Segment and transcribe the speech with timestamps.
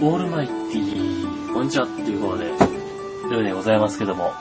[0.00, 2.58] オールマイティー、こんにちはっていうことで、という
[3.28, 4.32] ことでございますけども、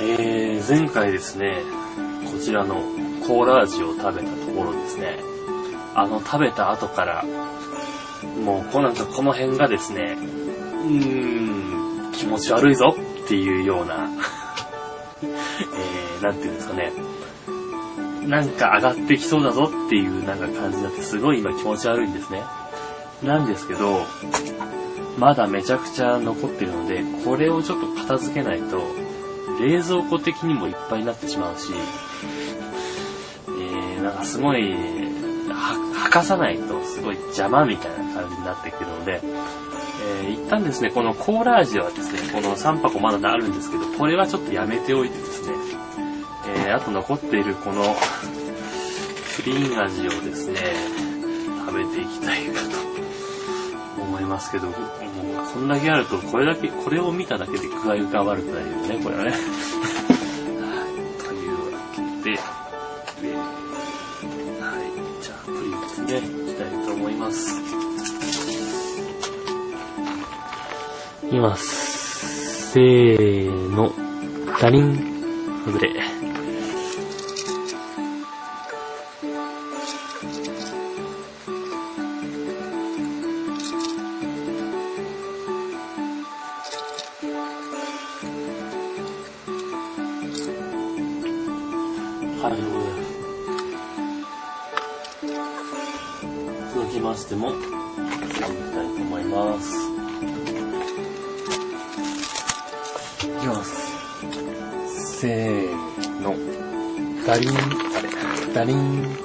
[0.00, 1.62] えー、前回ですね、
[2.32, 2.76] こちらの
[3.26, 5.18] コーラ味を食べたところですね、
[5.94, 7.24] あの食べた後から、
[8.44, 14.08] もうこうなんかこの辺がですね、うーん、気持ち悪いぞっていうような、
[15.22, 16.92] えー、なんていうんですかね、
[18.26, 22.42] なんか上がってきそうだぞっていうなんか感じになってすごい今気持ち悪いんですね。
[23.22, 24.00] なんですけど、
[25.18, 28.82] まだめちゃくちゃ残ってるので、これをちょっと片付けないと、
[29.60, 31.72] 冷蔵庫的にもいっぱいになってしまうし、
[33.48, 34.74] えー、なんかすごい、
[35.48, 39.20] は、かさないとすごい邪魔みたいな感じになってくるので、
[40.24, 45.56] えー、一旦ですね、このコーラ味はですね、この3箱まだあるんですけど、これはちょっとやめておいてですね、
[46.66, 47.82] えー、あと残っているこの、
[49.36, 51.05] プリン味をですね、
[54.36, 54.76] ますけど、もう
[55.54, 59.30] こんだけあると、これだけ、これを見ただけで具合が悪くなるよね、これはね。
[59.30, 59.40] はい、
[61.24, 62.42] というわけ、で、は
[64.76, 66.20] い、じゃあプリンですね、い
[66.52, 67.58] きたいと思います。
[71.24, 72.72] いきます。
[72.72, 73.90] せーの、
[74.60, 76.05] ダリン、外れ。
[92.48, 92.56] はい、
[96.72, 99.74] 続きましても、次行きたいと思います。
[103.26, 105.18] いきます。
[105.18, 106.36] せーの。
[107.26, 109.16] ダリン、あれ、ダリン、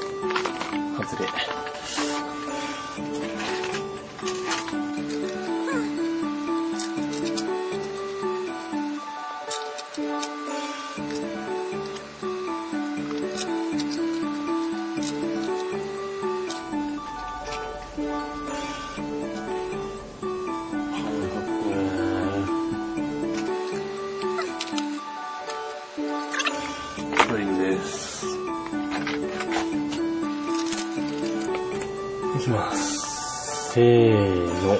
[0.97, 1.29] 外れ。
[32.41, 33.73] きます。
[33.73, 34.77] せーの。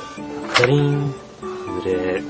[0.53, 1.13] カリン。
[1.39, 2.21] 外れ。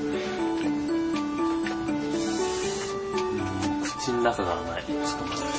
[3.82, 4.84] 口の中が甘い。
[4.84, 5.51] ちょっと待って。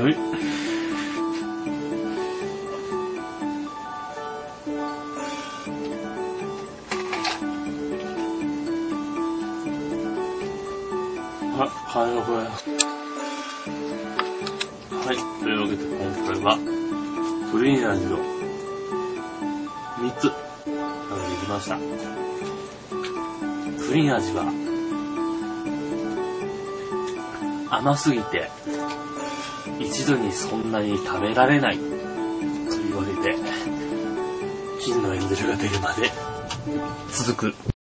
[0.00, 0.16] はい。
[11.58, 12.38] あ、はい、これ。
[14.96, 16.56] はい、というわけで今回は、
[17.52, 18.16] プリン味を
[19.98, 21.76] 3つ食べてきました。
[23.86, 24.44] プリン味は
[27.70, 28.50] 甘すぎて
[29.80, 31.78] 一度にそんなに食べられない。
[31.78, 31.84] と
[32.86, 33.34] 言われて、
[34.80, 36.10] 金のエンゼルが出るまで
[37.10, 37.79] 続く。